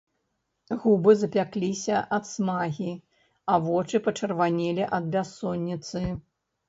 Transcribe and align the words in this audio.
Губы 0.83 1.11
запякліся 1.23 1.95
ад 2.17 2.23
смагі, 2.33 2.91
а 3.53 3.59
вочы 3.67 4.03
пачырванелі 4.09 4.89
ад 5.01 5.17
бяссонніцы. 5.17 6.03